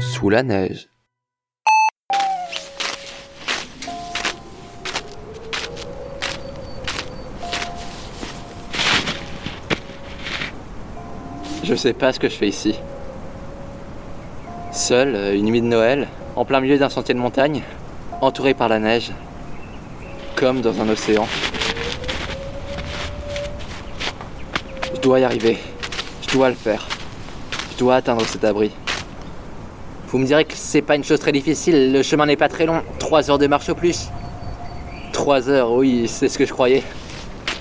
Sous 0.00 0.30
la 0.30 0.42
neige. 0.42 0.88
Je 11.62 11.74
sais 11.74 11.92
pas 11.92 12.12
ce 12.12 12.18
que 12.18 12.30
je 12.30 12.34
fais 12.34 12.48
ici. 12.48 12.78
Seul, 14.72 15.14
euh, 15.14 15.34
une 15.34 15.44
nuit 15.44 15.60
de 15.60 15.66
Noël, 15.66 16.08
en 16.36 16.46
plein 16.46 16.60
milieu 16.60 16.78
d'un 16.78 16.88
sentier 16.88 17.14
de 17.14 17.20
montagne, 17.20 17.62
entouré 18.22 18.54
par 18.54 18.70
la 18.70 18.78
neige, 18.78 19.12
comme 20.36 20.62
dans 20.62 20.80
un 20.80 20.88
océan. 20.88 21.28
Je 24.94 25.00
dois 25.00 25.20
y 25.20 25.24
arriver. 25.24 25.58
Je 26.32 26.38
dois 26.38 26.48
le 26.48 26.54
faire. 26.54 26.88
Je 27.74 27.78
dois 27.78 27.96
atteindre 27.96 28.24
cet 28.24 28.42
abri. 28.42 28.70
Vous 30.08 30.16
me 30.16 30.24
direz 30.24 30.46
que 30.46 30.54
c'est 30.56 30.80
pas 30.80 30.96
une 30.96 31.04
chose 31.04 31.20
très 31.20 31.30
difficile, 31.30 31.92
le 31.92 32.02
chemin 32.02 32.24
n'est 32.24 32.38
pas 32.38 32.48
très 32.48 32.64
long, 32.64 32.82
Trois 32.98 33.30
heures 33.30 33.36
de 33.36 33.46
marche 33.46 33.68
au 33.68 33.74
plus. 33.74 34.08
Trois 35.12 35.50
heures, 35.50 35.72
oui, 35.72 36.08
c'est 36.08 36.30
ce 36.30 36.38
que 36.38 36.46
je 36.46 36.52
croyais. 36.54 36.84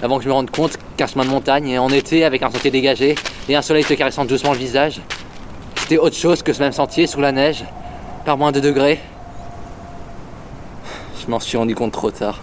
Avant 0.01 0.19
que 0.19 0.23
je 0.23 0.29
me 0.29 0.33
rende 0.33 0.51
compte 0.51 0.77
qu'un 0.95 1.07
chemin 1.07 1.25
de 1.25 1.29
montagne, 1.29 1.77
en 1.79 1.89
été, 1.89 2.23
avec 2.23 2.43
un 2.43 2.49
sentier 2.49 2.71
dégagé, 2.71 3.15
et 3.49 3.57
un 3.57 3.61
soleil 3.61 3.83
te 3.83 3.93
caressant 3.93 4.23
doucement 4.23 4.53
le 4.53 4.59
visage, 4.59 5.01
c'était 5.75 5.97
autre 5.97 6.15
chose 6.15 6.41
que 6.41 6.53
ce 6.53 6.61
même 6.61 6.71
sentier 6.71 7.07
sous 7.07 7.19
la 7.19 7.33
neige, 7.33 7.65
par 8.23 8.37
moins 8.37 8.53
de 8.53 8.61
degrés. 8.61 9.01
Je 11.21 11.29
m'en 11.29 11.41
suis 11.41 11.57
rendu 11.57 11.75
compte 11.75 11.91
trop 11.91 12.11
tard. 12.11 12.39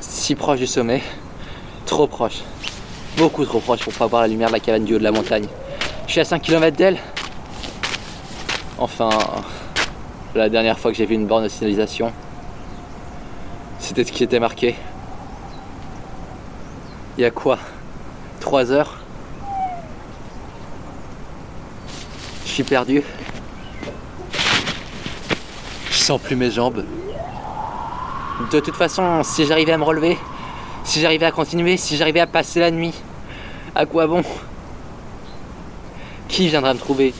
Si 0.00 0.34
proche 0.34 0.58
du 0.58 0.66
sommet, 0.66 1.02
trop 1.86 2.08
proche. 2.08 2.40
Beaucoup 3.16 3.44
trop 3.44 3.60
proche 3.60 3.84
pour 3.84 3.92
pas 3.92 4.08
voir 4.08 4.22
la 4.22 4.28
lumière 4.28 4.48
de 4.48 4.54
la 4.54 4.60
cabane 4.60 4.84
du 4.84 4.96
haut 4.96 4.98
de 4.98 5.04
la 5.04 5.12
montagne. 5.12 5.46
Je 6.08 6.12
suis 6.12 6.20
à 6.22 6.24
5 6.24 6.40
km 6.40 6.74
d'elle. 6.74 6.96
Enfin, 8.78 9.10
la 10.34 10.48
dernière 10.48 10.78
fois 10.78 10.90
que 10.90 10.96
j'ai 10.96 11.04
vu 11.04 11.14
une 11.14 11.26
borne 11.26 11.44
de 11.44 11.48
signalisation, 11.48 12.14
c'était 13.78 14.04
ce 14.04 14.10
qui 14.10 14.24
était 14.24 14.40
marqué. 14.40 14.74
Il 17.18 17.20
y 17.20 17.24
a 17.26 17.30
quoi? 17.30 17.58
3 18.40 18.72
heures? 18.72 18.96
Je 22.46 22.50
suis 22.52 22.64
perdu. 22.64 23.02
Je 25.90 25.96
sens 25.98 26.18
plus 26.18 26.36
mes 26.36 26.50
jambes. 26.50 26.86
De 28.50 28.60
toute 28.60 28.76
façon, 28.76 29.22
si 29.24 29.44
j'arrivais 29.44 29.72
à 29.72 29.78
me 29.78 29.84
relever, 29.84 30.16
si 30.84 31.02
j'arrivais 31.02 31.26
à 31.26 31.32
continuer, 31.32 31.76
si 31.76 31.98
j'arrivais 31.98 32.20
à 32.20 32.26
passer 32.26 32.60
la 32.60 32.70
nuit, 32.70 32.94
à 33.74 33.84
quoi 33.84 34.06
bon? 34.06 34.22
Qui 36.28 36.48
viendra 36.48 36.72
me 36.74 36.78
trouver? 36.78 37.14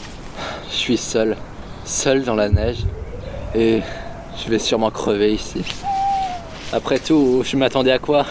Je 0.70 0.76
suis 0.76 0.96
seul, 0.96 1.36
seul 1.84 2.24
dans 2.24 2.36
la 2.36 2.48
neige, 2.48 2.84
et 3.54 3.80
je 4.36 4.48
vais 4.48 4.58
sûrement 4.58 4.90
crever 4.90 5.32
ici. 5.32 5.64
Après 6.72 6.98
tout, 6.98 7.42
je 7.44 7.56
m'attendais 7.56 7.90
à 7.90 7.98
quoi? 7.98 8.26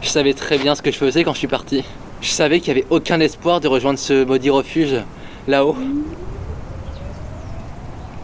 Je 0.00 0.08
savais 0.08 0.32
très 0.32 0.56
bien 0.56 0.74
ce 0.74 0.82
que 0.82 0.90
je 0.90 0.96
faisais 0.96 1.24
quand 1.24 1.34
je 1.34 1.38
suis 1.38 1.48
parti. 1.48 1.84
Je 2.22 2.30
savais 2.30 2.60
qu'il 2.60 2.72
n'y 2.72 2.80
avait 2.80 2.88
aucun 2.90 3.20
espoir 3.20 3.60
de 3.60 3.68
rejoindre 3.68 3.98
ce 3.98 4.24
maudit 4.24 4.50
refuge 4.50 4.94
là-haut. 5.46 5.76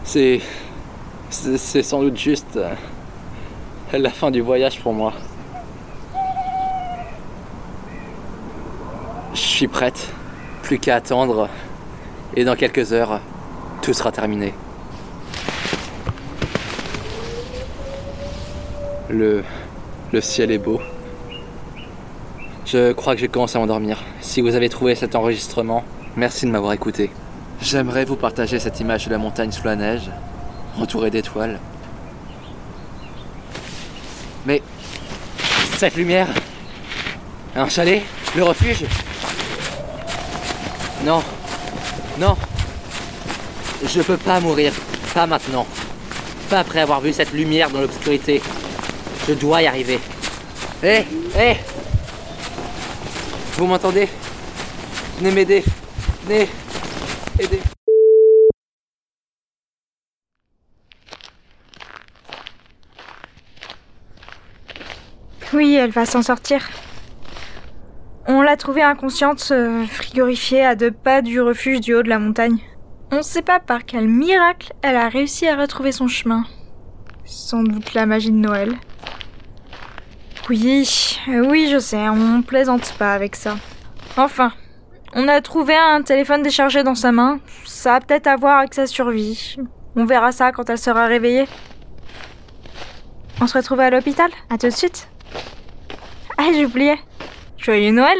C'est. 0.03 0.41
C'est 1.29 1.83
sans 1.83 2.01
doute 2.01 2.17
juste 2.17 2.57
la 3.91 4.09
fin 4.09 4.31
du 4.31 4.39
voyage 4.39 4.79
pour 4.79 4.93
moi. 4.93 5.11
Je 9.33 9.39
suis 9.39 9.67
prête, 9.67 10.07
plus 10.67 10.79
qu'à 10.79 10.95
attendre, 10.95 11.47
et 12.35 12.43
dans 12.43 12.57
quelques 12.57 12.91
heures, 12.91 13.21
tout 13.81 13.93
sera 13.93 14.11
terminé. 14.11 14.53
Le, 19.09 19.45
le 20.11 20.19
ciel 20.19 20.51
est 20.51 20.57
beau. 20.57 20.81
Je 22.65 22.91
crois 22.91 23.15
que 23.15 23.21
j'ai 23.21 23.29
commencé 23.29 23.55
à 23.55 23.61
m'endormir. 23.61 24.03
Si 24.19 24.41
vous 24.41 24.55
avez 24.55 24.67
trouvé 24.67 24.95
cet 24.95 25.15
enregistrement, 25.15 25.85
merci 26.17 26.45
de 26.45 26.51
m'avoir 26.51 26.73
écouté. 26.73 27.11
J'aimerais 27.61 28.03
vous 28.03 28.17
partager 28.17 28.59
cette 28.59 28.81
image 28.81 29.05
de 29.05 29.11
la 29.11 29.17
montagne 29.17 29.53
sous 29.53 29.63
la 29.63 29.77
neige, 29.77 30.11
entourée 30.77 31.11
d'étoiles. 31.11 31.61
Mais 34.45 34.61
cette 35.77 35.95
lumière, 35.95 36.27
un 37.55 37.69
chalet, 37.69 38.03
le 38.35 38.43
refuge. 38.43 38.83
Non, 41.03 41.23
non, 42.17 42.35
je 43.85 44.01
peux 44.01 44.17
pas 44.17 44.39
mourir, 44.39 44.73
pas 45.13 45.27
maintenant, 45.27 45.65
pas 46.49 46.59
après 46.59 46.81
avoir 46.81 47.01
vu 47.01 47.13
cette 47.13 47.31
lumière 47.31 47.69
dans 47.69 47.81
l'obscurité. 47.81 48.41
Je 49.27 49.33
dois 49.33 49.61
y 49.61 49.67
arriver. 49.67 49.99
Hé, 50.83 51.05
hé 51.37 51.57
Vous 53.57 53.67
m'entendez? 53.67 54.09
Venez 55.19 55.31
m'aider. 55.31 55.63
Venez 56.25 56.49
aider. 57.39 57.59
Oui, 65.53 65.75
elle 65.75 65.91
va 65.91 66.05
s'en 66.05 66.21
sortir. 66.21 66.67
On 68.29 68.41
l'a 68.41 68.57
trouvée 68.57 68.83
inconsciente, 68.83 69.47
euh, 69.51 69.85
frigorifiée 69.85 70.65
à 70.65 70.75
deux 70.75 70.91
pas 70.91 71.21
du 71.21 71.39
refuge 71.39 71.79
du 71.79 71.95
haut 71.95 72.03
de 72.03 72.09
la 72.09 72.19
montagne. 72.19 72.59
On 73.09 73.17
ne 73.17 73.21
sait 73.21 73.41
pas 73.41 73.61
par 73.61 73.85
quel 73.85 74.09
miracle 74.09 74.73
elle 74.81 74.97
a 74.97 75.07
réussi 75.07 75.47
à 75.47 75.55
retrouver 75.55 75.93
son 75.93 76.09
chemin. 76.09 76.43
Sans 77.23 77.63
doute 77.63 77.93
la 77.93 78.05
magie 78.05 78.31
de 78.31 78.37
Noël. 78.37 78.73
Oui, 80.49 81.17
euh, 81.29 81.45
oui, 81.47 81.69
je 81.71 81.79
sais, 81.79 82.09
on 82.09 82.41
plaisante 82.41 82.93
pas 82.99 83.13
avec 83.13 83.37
ça. 83.37 83.55
Enfin, 84.17 84.51
on 85.13 85.29
a 85.29 85.39
trouvé 85.39 85.75
un 85.75 86.01
téléphone 86.01 86.43
déchargé 86.43 86.83
dans 86.83 86.95
sa 86.95 87.13
main. 87.13 87.39
Ça 87.63 87.95
a 87.95 88.01
peut-être 88.01 88.27
à 88.27 88.35
voir 88.35 88.59
avec 88.59 88.73
sa 88.73 88.87
survie. 88.87 89.55
On 89.95 90.03
verra 90.03 90.33
ça 90.33 90.51
quand 90.51 90.69
elle 90.69 90.77
sera 90.77 91.05
réveillée. 91.05 91.45
On 93.39 93.47
se 93.47 93.57
retrouve 93.57 93.79
à 93.79 93.89
l'hôpital? 93.89 94.29
À 94.49 94.57
tout 94.57 94.67
de 94.67 94.73
suite. 94.73 95.07
Ah, 96.37 96.49
j'ai 96.53 96.65
oublié. 96.65 96.95
Joyeux 97.57 97.91
Noël 97.91 98.17